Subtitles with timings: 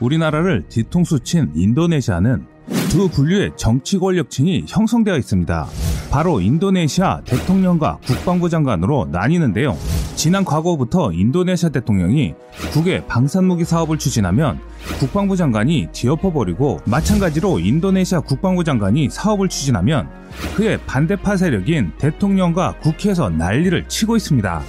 [0.00, 2.46] 우리나라를 뒤통수 친 인도네시아는
[2.90, 5.66] 두 분류의 정치 권력층이 형성되어 있습니다.
[6.10, 9.76] 바로 인도네시아 대통령과 국방부 장관으로 나뉘는데요.
[10.14, 12.34] 지난 과거부터 인도네시아 대통령이
[12.72, 14.58] 국외 방산무기 사업을 추진하면
[14.98, 20.08] 국방부 장관이 뒤엎어버리고 마찬가지로 인도네시아 국방부 장관이 사업을 추진하면
[20.56, 24.62] 그의 반대파 세력인 대통령과 국회에서 난리를 치고 있습니다.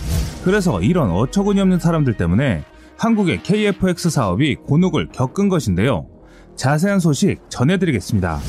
[0.44, 2.64] 그래서 이런 어처구니 없는 사람들 때문에
[2.98, 6.08] 한국의 KFX 사업이 곤혹을 겪은 것인데요.
[6.56, 8.40] 자세한 소식 전해드리겠습니다.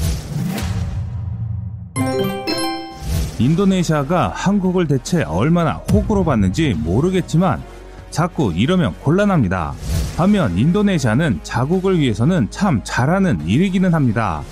[3.39, 7.63] 인도네시아가 한국을 대체 얼마나 호구로 봤는지 모르겠지만
[8.11, 9.75] 자꾸 이러면 곤란합니다.
[10.17, 14.43] 반면 인도네시아는 자국을 위해서는 참 잘하는 일이기는 합니다.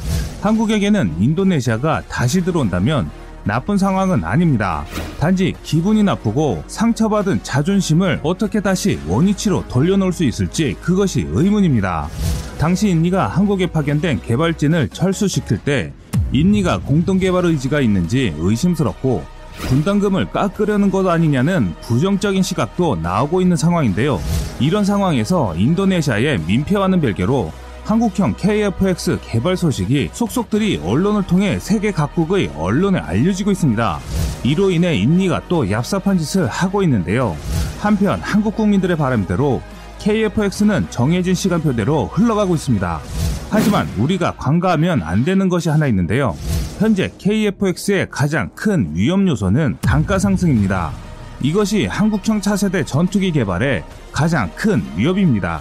[0.42, 3.10] 한국에게는 인도네시아가 다시 들어온다면
[3.46, 4.84] 나쁜 상황은 아닙니다.
[5.20, 12.09] 단지 기분이 나쁘고 상처받은 자존심을 어떻게 다시 원위치로 돌려놓을 수 있을지 그것이 의문입니다.
[12.59, 15.92] 당시 인니가 한국에 파견된 개발진을 철수시킬 때
[16.33, 19.24] 인니가 공동개발 의지가 있는지 의심스럽고
[19.58, 24.20] 분담금을 깎으려는 것 아니냐는 부정적인 시각도 나오고 있는 상황인데요.
[24.58, 27.52] 이런 상황에서 인도네시아의 민폐와는 별개로
[27.87, 34.01] 한국형 KFX 개발 소식이 속속들이 언론을 통해 세계 각국의 언론에 알려지고 있습니다.
[34.42, 37.37] 이로 인해 인니가 또 얍삽한 짓을 하고 있는데요.
[37.79, 39.62] 한편 한국 국민들의 바람대로
[40.01, 43.01] KFX는 정해진 시간표대로 흘러가고 있습니다.
[43.51, 46.37] 하지만 우리가 관가하면 안 되는 것이 하나 있는데요.
[46.81, 50.91] 현재 KFX의 가장 큰 위험 요소는 단가 상승입니다.
[51.41, 53.84] 이것이 한국형 차세대 전투기 개발의
[54.17, 55.61] 가장 큰 위협입니다.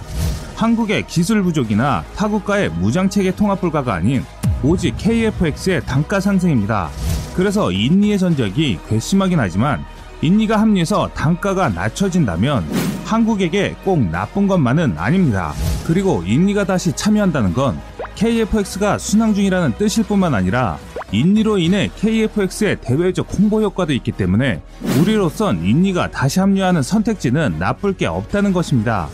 [0.54, 4.24] 한국의 기술 부족이나 타국가의 무장체계 통합 불가가 아닌
[4.62, 6.88] 오직 KFX의 단가 상승입니다.
[7.34, 9.84] 그래서 인니의 전적이 괘씸하긴 하지만
[10.22, 12.66] 인니가 합류해서 단가가 낮춰진다면
[13.04, 15.52] 한국에게 꼭 나쁜 것만은 아닙니다.
[15.86, 17.78] 그리고 인니가 다시 참여한다는 건
[18.14, 20.78] KFX가 순항 중이라는 뜻일 뿐만 아니라
[21.12, 24.60] 인니로 인해 KFX의 대외적 홍보 효과도 있기 때문에
[25.00, 29.08] 우리로선 인니가 다시 합류하는 선택지는 나쁠 게 없다는 것입니다.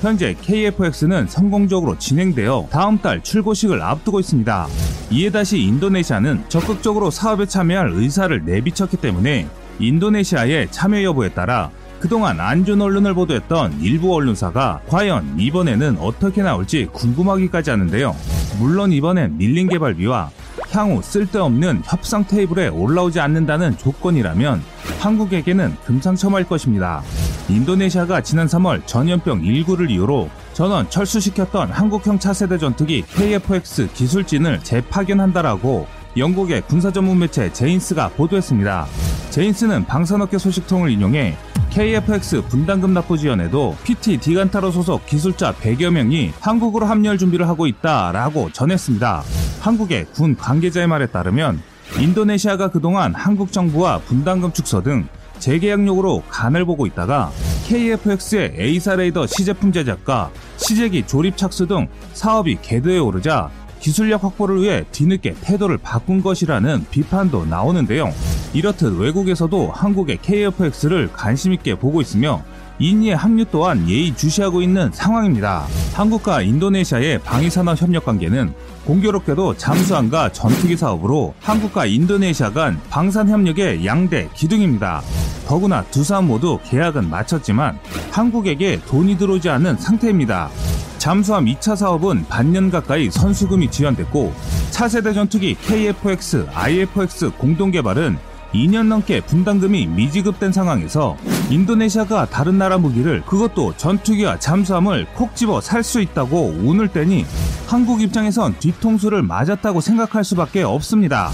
[0.00, 4.68] 현재 KFX는 성공적으로 진행되어 다음 달 출고식을 앞두고 있습니다.
[5.10, 9.48] 이에 다시 인도네시아는 적극적으로 사업에 참여할 의사를 내비쳤기 때문에
[9.80, 16.86] 인도네시아의 참여 여부에 따라 그동안 안 좋은 언론을 보도했던 일부 언론사가 과연 이번에는 어떻게 나올지
[16.92, 18.14] 궁금하기까지 하는데요.
[18.60, 20.30] 물론 이번엔 밀린 개발비와
[20.72, 24.62] 향후 쓸데없는 협상 테이블에 올라오지 않는다는 조건이라면
[25.00, 27.02] 한국에게는 금상첨화일 것입니다.
[27.48, 35.86] 인도네시아가 지난 3월 전염병 19를 이유로 전원 철수시켰던 한국형 차세대 전투기 KFX 기술진을 재파견한다라고
[36.16, 38.86] 영국의 군사 전문 매체 제인스가 보도했습니다.
[39.30, 41.36] 제인스는 방산업계 소식통을 인용해
[41.70, 48.50] KFX 분담금 납부 지연에도 PT 디르간타라 소속 기술자 100여 명이 한국으로 합류할 준비를 하고 있다라고
[48.52, 49.22] 전했습니다.
[49.60, 51.60] 한국의 군 관계자의 말에 따르면
[52.00, 55.06] 인도네시아가 그동안 한국 정부와 분담금 축소 등
[55.38, 57.30] 재계약용으로 간을 보고 있다가
[57.66, 64.84] KFX의 AESA 레이더 시제품 제작과 시제기 조립 착수 등 사업이 궤도에 오르자 기술력 확보를 위해
[64.92, 68.12] 뒤늦게 태도를 바꾼 것이라는 비판도 나오는데요.
[68.52, 72.42] 이렇듯 외국에서도 한국의 KFX를 관심있게 보고 있으며
[72.78, 75.66] 인니의 합류 또한 예의주시하고 있는 상황입니다.
[75.94, 84.28] 한국과 인도네시아의 방위산업 협력 관계는 공교롭게도 잠수함과 전투기 사업으로 한국과 인도네시아 간 방산 협력의 양대
[84.34, 85.02] 기둥입니다.
[85.46, 87.78] 더구나 두 사업 모두 계약은 마쳤지만
[88.10, 90.50] 한국에게 돈이 들어오지 않은 상태입니다.
[90.98, 94.32] 잠수함 2차 사업은 반년 가까이 선수금이 지연됐고
[94.70, 98.18] 차세대 전투기 KFX, IFX 공동 개발은
[98.54, 101.16] 2년 넘게 분담금이 미지급된 상황에서
[101.50, 107.24] 인도네시아가 다른 나라 무기를 그것도 전투기와 잠수함을 콕 집어 살 수 있다고 운을 떼니
[107.66, 111.30] 한국 입장에선 뒤통수를 맞았다고 생각할 수밖에 없습니다.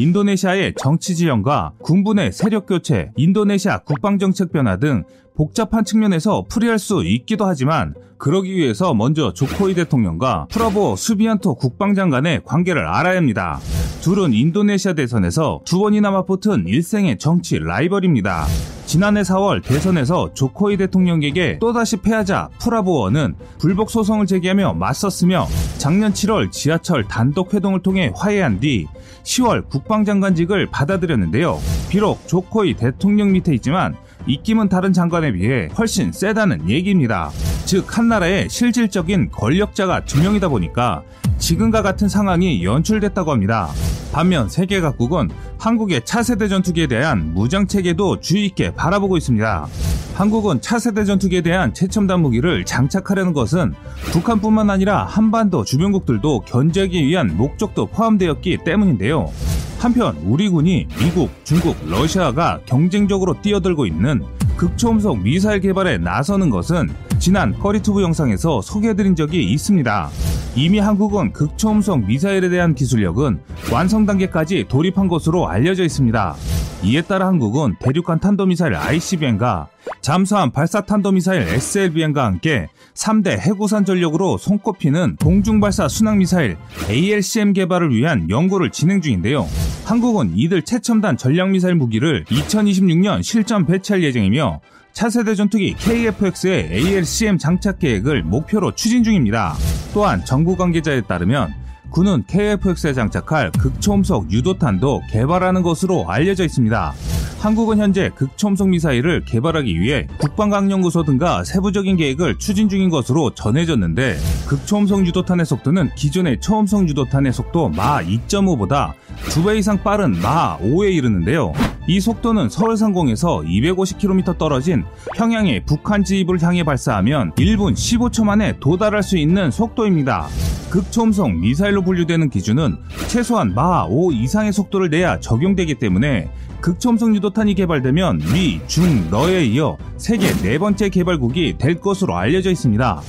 [0.00, 5.04] 인도네시아의 정치 지형과 군부 내 세력 교체, 인도네시아 국방정책 변화 등
[5.36, 12.86] 복잡한 측면에서 풀이할 수 있기도 하지만 그러기 위해서 먼저 조코이 대통령과 프라보 수비안토 국방장관의 관계를
[12.86, 13.60] 알아야 합니다.
[14.00, 18.46] 둘은 인도네시아 대선에서 두 번이나 맞붙은 일생의 정치 라이벌입니다.
[18.86, 27.06] 지난해 4월 대선에서 조코이 대통령에게 또다시 패하자 프라보어는 불복 소송을 제기하며 맞섰으며 작년 7월 지하철
[27.06, 28.86] 단독 회동을 통해 화해한 뒤
[29.22, 31.58] 10월 국방장관직을 받아들였는데요.
[31.90, 33.94] 비록 조코이 대통령 밑에 있지만
[34.26, 37.30] 입김은 다른 장관에 비해 훨씬 세다는 얘기입니다.
[37.70, 41.04] 즉 한 나라의 실질적인 권력자가 두 명이다 보니까
[41.38, 43.68] 지금과 같은 상황이 연출됐다고 합니다.
[44.12, 49.68] 반면 세계 각국은 한국의 차세대 전투기에 대한 무장 체계도 주의 있게 바라보고 있습니다.
[50.14, 53.72] 한국은 차세대 전투기에 대한 최첨단 무기를 장착하려는 것은
[54.10, 59.30] 북한뿐만 아니라 한반도 주변국들도 견제하기 위한 목적도 포함되었기 때문인데요.
[59.78, 64.24] 한편 우리 군이 미국, 중국, 러시아가 경쟁적으로 뛰어들고 있는
[64.56, 66.88] 극초음속 미사일 개발에 나서는 것은
[67.20, 70.10] 지난 커리투브 영상에서 소개해드린 적이 있습니다.
[70.56, 73.38] 이미 한국은 극초음속 미사일에 대한 기술력은
[73.70, 76.34] 완성 단계까지 돌입한 것으로 알려져 있습니다.
[76.82, 79.68] 이에 따라 한국은 대륙간 탄도미사일 ICBM과
[80.00, 86.56] 잠수함 발사탄도미사일 SLBM과 함께 3대 해구산 전력으로 손꼽히는 공중발사 순항미사일
[86.88, 89.46] ALCM 개발을 위한 연구를 진행 중인데요.
[89.84, 94.60] 한국은 이들 최첨단 전략미사일 무기를 2026년 실전 배치할 예정이며
[94.92, 99.54] 차세대 전투기 KF-X의 ALCM 장착 계획을 목표로 추진 중입니다.
[99.94, 101.54] 또한 정부 관계자에 따르면
[101.90, 106.94] 군은 KF-X에 장착할 극초음속 유도탄도 개발하는 것으로 알려져 있습니다.
[107.40, 115.06] 한국은 현재 극초음속 미사일을 개발하기 위해 국방과학연구소 등과 세부적인 계획을 추진 중인 것으로 전해졌는데 극초음속
[115.06, 118.92] 유도탄의 속도는 기존의 초음속 유도탄의 속도 마 2.5보다
[119.28, 121.52] 2배 이상 빠른 마 5에 이르는데요.
[121.86, 124.84] 이 속도는 서울 상공에서 250km 떨어진
[125.16, 130.28] 평양의 북한 지입을 향해 발사하면 1분 15초 만에 도달할 수 있는 속도입니다.
[130.70, 132.76] 극초음속 미사일로 분류되는 기준은
[133.08, 140.32] 최소한 마5 이상의 속도를 내야 적용되기 때문에 극초음속 유도탄이 개발되면 미, 중, 러에 이어 세계
[140.42, 143.00] 네 번째 개발국이 될 것으로 알려져 있습니다.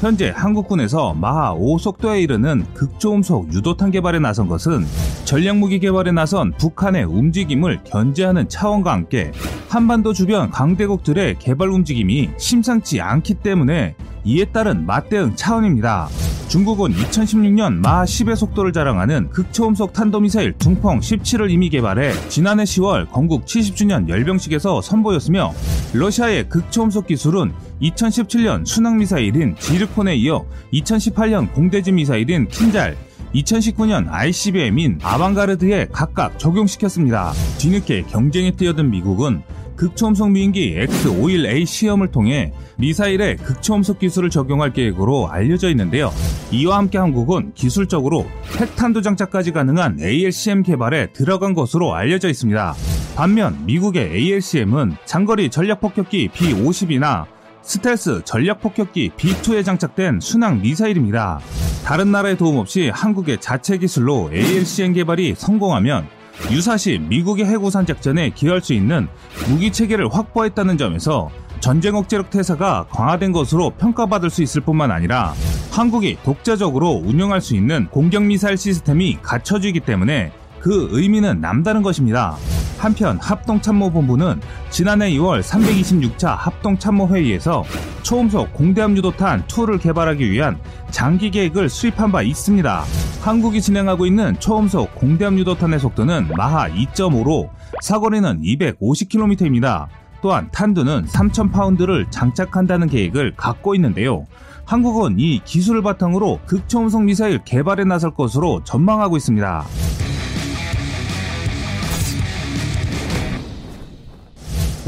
[0.00, 4.86] 현재 한국군에서 마하 5 속도에 이르는 극초음속 유도탄 개발에 나선 것은
[5.26, 9.30] 전략무기 개발에 나선 북한의 움직임을 견제하는 차원과 함께
[9.68, 13.94] 한반도 주변 강대국들의 개발 움직임이 심상치 않기 때문에
[14.24, 16.08] 이에 따른 맞대응 차원입니다.
[16.48, 23.44] 중국은 2016년 마하 10의 속도를 자랑하는 극초음속 탄도미사일 둥펑 17을 이미 개발해 지난해 10월 건국
[23.46, 25.52] 70주년 열병식에서 선보였으며
[25.92, 27.52] 러시아의 극초음속 기술은
[27.82, 32.96] 2017년 순항미사일인 지르폰에 이어 2018년 공대지 미사일인 킨잘
[33.34, 37.32] 2019년 ICBM인 아방가르드에 각각 적용시켰습니다.
[37.58, 39.42] 뒤늦게 경쟁에 뛰어든 미국은
[39.80, 46.12] 극초음속 미인기 X-51A 시험을 통해 미사일에 극초음속 기술을 적용할 계획으로 알려져 있는데요.
[46.50, 48.26] 이와 함께 한국은 기술적으로
[48.58, 52.74] 핵탄두 장착까지 가능한 ALCM 개발에 들어간 것으로 알려져 있습니다.
[53.16, 57.24] 반면 미국의 ALCM은 장거리 전략 폭격기 B-50이나
[57.62, 61.40] 스텔스 전략 폭격기 B2에 장착된 순항 미사일입니다.
[61.86, 68.60] 다른 나라의 도움 없이 한국의 자체 기술로 ALCM 개발이 성공하면 유사시 미국의 해구산 작전에 기여할
[68.60, 69.08] 수 있는
[69.48, 75.34] 무기 체계를 확보했다는 점에서 전쟁 억제력 태세가 강화된 것으로 평가받을 수 있을 뿐만 아니라
[75.70, 82.36] 한국이 독자적으로 운영할 수 있는 공격 미사일 시스템이 갖춰지기 때문에 그 의미는 남다른 것입니다.
[82.80, 84.40] 한편 합동참모본부는
[84.70, 87.62] 지난해 2월 326차 합동참모회의에서
[88.02, 90.58] 초음속 공대함 유도탄 2를 개발하기 위한
[90.90, 92.84] 장기 계획을 수립한 바 있습니다.
[93.20, 97.50] 한국이 진행하고 있는 초음속 공대함 유도탄의 속도는 마하 2.5로
[97.82, 99.86] 사거리는 250km입니다.
[100.22, 104.26] 또한 탄두는 3,000파운드를 장착한다는 계획을 갖고 있는데요.
[104.64, 109.64] 한국은 이 기술을 바탕으로 극초음속 미사일 개발에 나설 것으로 전망하고 있습니다.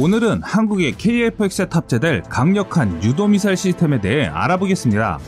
[0.03, 5.21] 오늘은 한국의 KF-X에 탑재될 강력한 유도미사일 시스템에 대해 알아보겠습니다.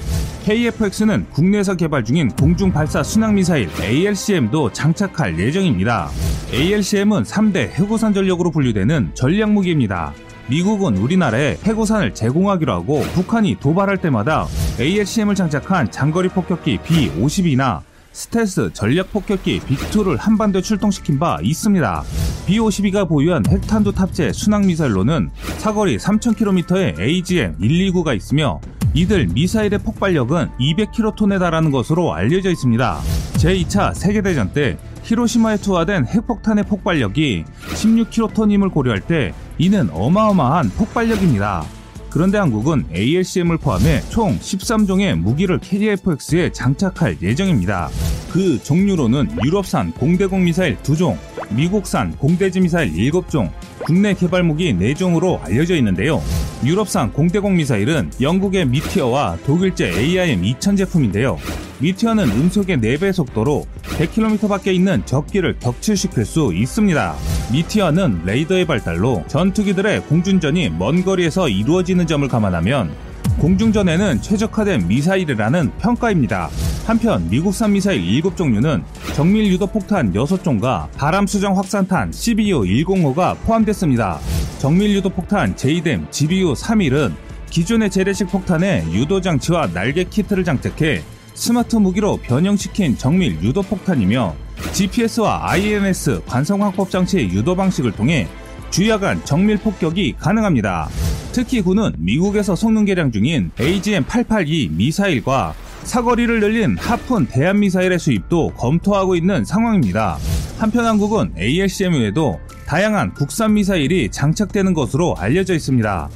[0.42, 6.08] KF-X는 국내에서 개발 중인 공중 발사 순항 미사일 ALCM도 장착할 예정입니다.
[6.52, 10.12] ALCM은 3대 해구산 전력으로 분류되는 전략 무기입니다.
[10.50, 14.48] 미국은 우리나라에 해구산을 제공하기로 하고 북한이 도발할 때마다
[14.80, 22.02] ALCM을 장착한 장거리 폭격기 B-50이나 스텔스 전략 폭격기 빅2를 한반도에 출동시킨 바 있습니다.
[22.46, 28.60] B-52가 보유한 핵탄두 탑재 순항 미사일로는 사거리 3,000km의 AGM-129가 있으며
[28.92, 33.00] 이들 미사일의 폭발력은 200kton에 달하는 것으로 알려져 있습니다.
[33.34, 41.64] 제2차 세계대전 때 히로시마에 투하된 핵폭탄의 폭발력이 16kton임을 고려할 때 이는 어마어마한 폭발력입니다.
[42.10, 47.88] 그런데 한국은 ALCM을 포함해 총 13종의 무기를 KF-X에 장착할 예정입니다.
[48.30, 51.18] 그 종류로는 유럽산 공대공 미사일 2종,
[51.50, 53.50] 미국산 공대지 미사일 7종,
[53.84, 56.22] 국내 개발 무기 4종으로 알려져 있는데요.
[56.64, 61.38] 유럽산 공대공 미사일은 영국의 미티어와 독일제 AIM-2000 제품인데요.
[61.78, 67.14] 미티어는 음속의 4배 속도로 100km 밖에 있는 적기를 격추시킬 수 있습니다.
[67.52, 76.48] 미티어는 레이더의 발달로 전투기들의 공중전이 먼 거리에서 이루어지는 점을 감안하면 공중전에는 최적화된 미사일이라는 평가입니다.
[76.86, 78.82] 한편 미국산 미사일 7종류는
[79.14, 84.18] 정밀 유도 폭탄 6종과 바람 수정 확산탄 CBU 105가 포함됐습니다.
[84.58, 87.14] 정밀 유도 폭탄 JDM GBU 31은
[87.50, 91.02] 기존의 재래식 폭탄에 유도 장치와 날개 키트를 장착해
[91.34, 94.34] 스마트 무기로 변형시킨 정밀 유도 폭탄이며
[94.72, 98.28] GPS와 INS 관성 확법 장치의 유도 방식을 통해
[98.70, 100.88] 주야간 정밀 폭격이 가능합니다.
[101.34, 109.44] 특히 군은 미국에서 성능 개량 중인 AGM-882 미사일과 사거리를 늘린 하푼 대한미사일의 수입도 검토하고 있는
[109.44, 110.16] 상황입니다.
[110.58, 112.38] 한편 한국은 ALCM 외에도
[112.68, 116.08] 다양한 국산 미사일이 장착되는 것으로 알려져 있습니다.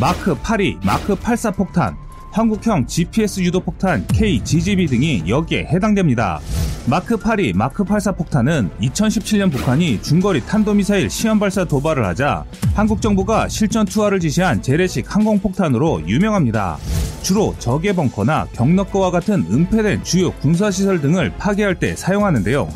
[0.00, 1.94] 마크 82, 마크 84 폭탄,
[2.32, 6.40] 한국형 GPS 유도 폭탄 KGGB 등이 여기에 해당됩니다.
[6.84, 13.48] 마크 82, 마크 84 폭탄은 2017년 북한이 중거리 탄도미사일 시험 발사 도발을 하자 한국 정부가
[13.48, 16.78] 실전 투하를 지시한 재래식 항공 폭탄으로 유명합니다.
[17.22, 22.68] 주로 적의 벙커나 경락거와 같은 은폐된 주요 군사시설 등을 파괴할 때 사용하는데요.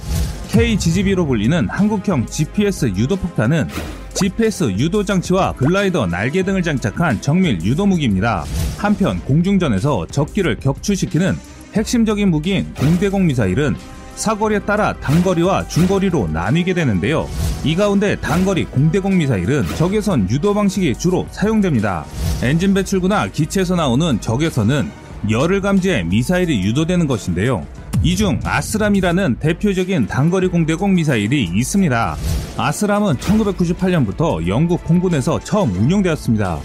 [0.50, 3.66] KGGB로 불리는 한국형 GPS 유도 폭탄은
[4.14, 8.44] GPS 유도 장치와 글라이더 날개 등을 장착한 정밀 유도 무기입니다.
[8.78, 11.36] 한편 공중전에서 적기를 격추시키는
[11.74, 13.74] 핵심적인 무기인 공대공 미사일은
[14.16, 17.28] 사거리에 따라 단거리와 중거리로 나뉘게 되는데요.
[17.64, 22.04] 이 가운데 단거리 공대공 미사일은 적외선 유도 방식이 주로 사용됩니다.
[22.42, 24.90] 엔진 배출구나 기체에서 나오는 적외선은
[25.30, 27.66] 열을 감지해 미사일이 유도되는 것인데요.
[28.02, 32.16] 이 중 아스람이라는 대표적인 단거리 공대공 미사일이 있습니다.
[32.56, 36.58] 아스람은 1998년부터 영국 공군에서 처음 운용되었습니다.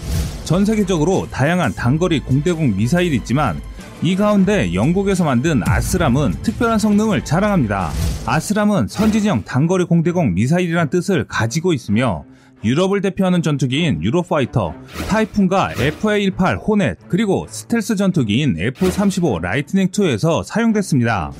[0.44, 3.60] 전 세계적으로 다양한 단거리 공대공 미사일이 있지만
[4.04, 7.90] 이 가운데 영국에서 만든 아스람은 특별한 성능을 자랑합니다.
[8.26, 12.24] 아스람은 선진형 단거리 공대공 미사일이란 뜻을 가지고 있으며
[12.64, 14.74] 유럽을 대표하는 전투기인 유로파이터,
[15.08, 21.30] 타이푼과 FA-18 호넷, 그리고 스텔스 전투기인 F-35 라이트닝2에서 사용됐습니다.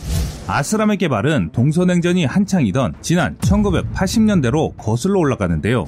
[0.47, 5.87] 아스람의 개발은 동서냉전이 한창이던 지난 1980년대로 거슬러 올라가는데요.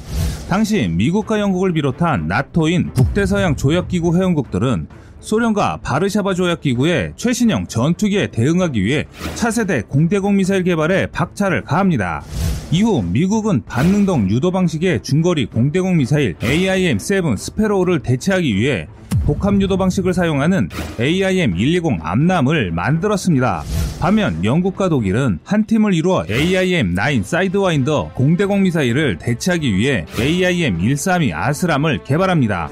[0.49, 4.89] 당시 미국과 영국을 비롯한 나토인 북대서양 조약기구 회원국들은
[5.25, 12.23] 소련과 바르샤바 조약 기구의 최신형 전투기에 대응하기 위해 차세대 공대공 미사일 개발에 박차를 가합니다.
[12.71, 18.87] 이후 미국은 반능동 유도 방식의 중거리 공대공 미사일 AIM-7 스페로우를 대체하기 위해
[19.25, 23.63] 복합 유도 방식을 사용하는 AIM-120 암람을 만들었습니다.
[24.01, 32.69] 반면 영국과 독일은 한 팀을 이루어 AIM-9 사이드와인더 공대공 미사일을 대체하기 위해 AIM-132 아스람을 개발합니다.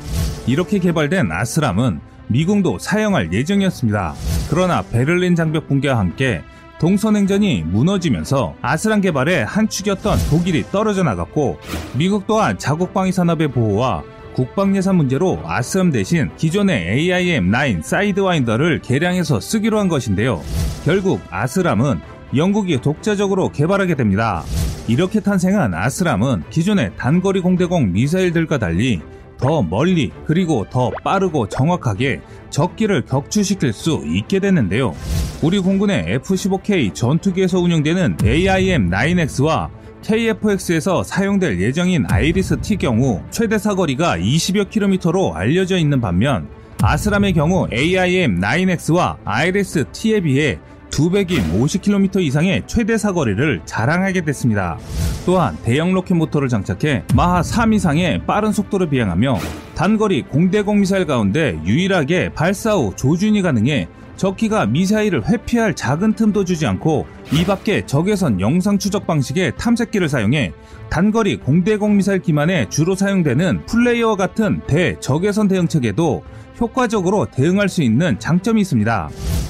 [0.46, 4.14] 이렇게 개발된 아스람은 미군도 사용할 예정이었습니다.
[4.50, 6.42] 그러나 베를린 장벽 붕괴와 함께
[6.78, 11.58] 동서냉전이 무너지면서 아스람 개발의 한 축이었던 독일이 떨어져 나갔고
[11.96, 14.02] 미국 또한 자국 방위 산업의 보호와
[14.34, 20.42] 국방 예산 문제로 아스람 대신 기존의 AIM-9 사이드와인더를 개량해서 쓰기로 한 것인데요.
[20.84, 22.00] 결국 아스람은
[22.34, 24.42] 영국이 독자적으로 개발하게 됩니다.
[24.88, 29.00] 이렇게 탄생한 아스람은 기존의 단거리 공대공 미사일들과 달리
[29.42, 32.20] 더 멀리 그리고 더 빠르고 정확하게
[32.50, 34.94] 적기를 격추시킬 수 있게 됐는데요.
[35.42, 39.68] 우리 공군의 F-15K 전투기에서 운영되는 AIM-9X와
[40.02, 46.48] KFX에서 사용될 예정인 아이리스-T 경우 최대 사거리가 20여 킬로미터로 알려져 있는 반면
[46.80, 50.58] 아스람의 경우 AIM-9X와 아이리스-T에 비해
[50.92, 54.78] 2배인 50km 이상의 최대 사거리를 자랑하게 됐습니다.
[55.24, 59.38] 또한 대형 로켓 모터를 장착해 마하 3 이상의 빠른 속도를 비행하며
[59.74, 66.66] 단거리 공대공 미사일 가운데 유일하게 발사 후 조준이 가능해 적기가 미사일을 회피할 작은 틈도 주지
[66.66, 70.52] 않고 이 밖에 적외선 영상 추적 방식의 탐색기를 사용해
[70.90, 76.22] 단거리 공대공 미사일 기만에 주로 사용되는 플레이어와 같은 대적외선 대응책에도
[76.60, 79.08] 효과적으로 대응할 수 있는 장점이 있습니다.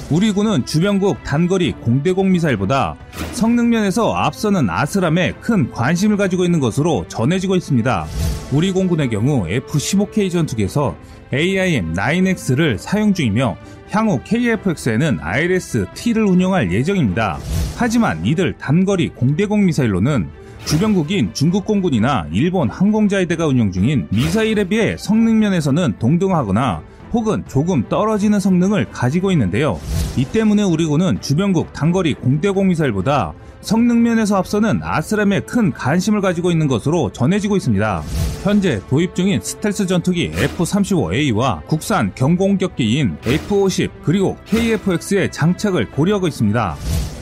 [0.09, 2.95] 우리 군은 주변국 단거리 공대공 미사일보다
[3.31, 8.05] 성능 면에서 앞서는 아스람에 큰 관심을 가지고 있는 것으로 전해지고 있습니다.
[8.51, 10.95] 우리 공군의 경우 F-15K 전투기에서
[11.31, 13.57] AIM-9X를 사용 중이며
[13.89, 17.39] 향후 KF-X에는 IRS-T를 운영할 예정입니다.
[17.75, 20.29] 하지만 이들 단거리 공대공 미사일로는
[20.65, 26.81] 주변국인 중국 공군이나 일본 항공자위대가 운영 중인 미사일에 비해 성능 면에서는 동등하거나
[27.13, 29.79] 혹은 조금 떨어지는 성능을 가지고 있는데요.
[30.17, 36.51] 이 때문에 우리 군은 주변국 단거리 공대공 미사일보다 성능 면에서 앞서는 아스람에 큰 관심을 가지고
[36.51, 38.03] 있는 것으로 전해지고 있습니다.
[38.43, 46.75] 현재 도입 중인 스텔스 전투기 F-35A와 국산 경공격기인 F-50 그리고 KF-X의 장착을 고려하고 있습니다.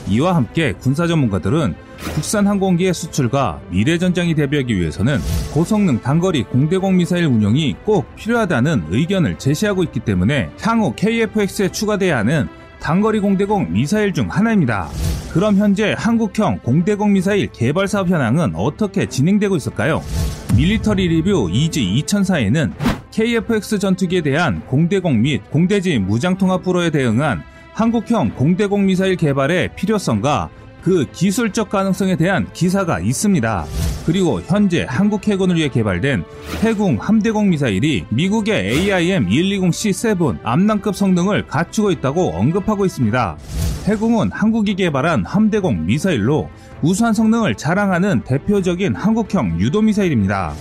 [0.08, 1.76] 이와 함께 군사 전문가들은
[2.14, 5.18] 국산 항공기의 수출과 미래 전장이 대비하기 위해서는
[5.52, 12.48] 고성능 단거리 공대공 미사일 운용이 꼭 필요하다는 의견을 제시하고 있기 때문에 향후 KF-X에 추가돼야 하는
[12.80, 14.88] 단거리 공대공 미사일 중 하나입니다.
[15.32, 20.02] 그럼 현재 한국형 공대공 미사일 개발 사업 현황은 어떻게 진행되고 있을까요?
[20.56, 22.72] 밀리터리 리뷰 이지 2004에는
[23.12, 27.42] KF-X 전투기에 대한 공대공 및 공대지 무장통합 불호에 대응한
[27.72, 30.50] 한국형 공대공 미사일 개발의 필요성과
[30.82, 33.64] 그 기술적 가능성에 대한 기사가 있습니다.
[34.04, 36.24] 그리고 현재 한국 해군을 위해 개발된
[36.62, 43.36] 해궁 함대공 미사일이 미국의 AIM-120C7 암낭급 성능을 갖추고 있다고 언급하고 있습니다.
[43.86, 46.50] 해궁은 한국이 개발한 함대공 미사일로
[46.82, 50.54] 우수한 성능을 자랑하는 대표적인 한국형 유도미사일입니다.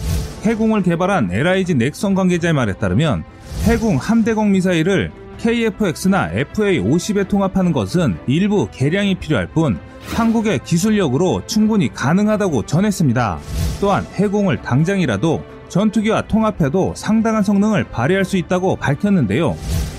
[0.43, 3.23] 해궁을 개발한 LIG 넥선 관계자의 말에 따르면
[3.63, 5.11] 해궁 함대공 미사일을
[5.41, 9.79] KF-X나 FA-50에 통합하는 것은 일부 개량이 필요할 뿐
[10.13, 13.39] 한국의 기술력으로 충분히 가능하다고 전했습니다.
[13.79, 19.57] 또한 해공을 당장이라도 전투기와 통합해도 상당한 성능을 발휘할 수 있다고 밝혔는데요.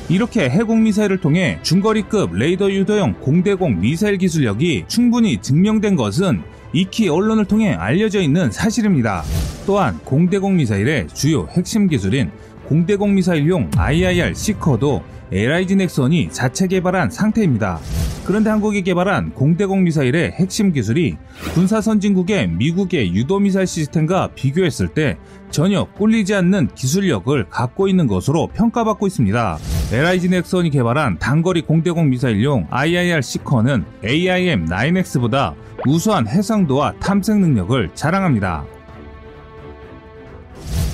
[0.09, 7.47] 이렇게 해공 미사일을 통해 중거리급 레이더 유도형 공대공 미사일 기술력이 충분히 증명된 것은 익히 언론을
[7.47, 9.23] 통해 알려져 있는 사실입니다.
[9.67, 12.31] 또한 공대공 미사일의 주요 핵심 기술인
[12.67, 17.81] 공대공 미사일용 IIR 시커도 LIG 넥선이 자체 개발한 상태입니다.
[18.27, 21.17] 그런데 한국이 개발한 공대공 미사일의 핵심 기술이
[21.55, 25.17] 군사 선진국의 미국의 유도 미사일 시스템과 비교했을 때
[25.51, 29.59] 전혀 꿀리지 않는 기술력을 갖고 있는 것으로 평가받고 있습니다.
[29.93, 35.55] LIG 넥선이 개발한 단거리 공대공 미사일용 IIR 시커는 AIM-9X보다
[35.87, 38.65] 우수한 해상도와 탐색 능력을 자랑합니다.